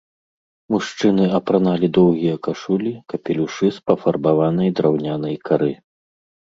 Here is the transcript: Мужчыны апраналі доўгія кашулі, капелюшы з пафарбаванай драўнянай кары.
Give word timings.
Мужчыны 0.75 1.27
апраналі 1.41 1.91
доўгія 1.99 2.35
кашулі, 2.49 2.91
капелюшы 3.15 3.67
з 3.77 3.87
пафарбаванай 3.91 4.69
драўнянай 4.81 5.35
кары. 5.51 5.73